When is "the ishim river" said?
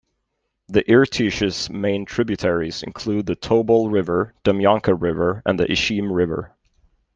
5.59-6.55